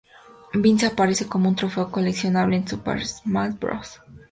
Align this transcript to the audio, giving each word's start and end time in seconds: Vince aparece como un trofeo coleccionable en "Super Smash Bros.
Vince 0.55 0.87
aparece 0.87 1.27
como 1.27 1.47
un 1.47 1.55
trofeo 1.55 1.91
coleccionable 1.91 2.55
en 2.55 2.67
"Super 2.67 3.05
Smash 3.05 3.53
Bros. 3.59 4.01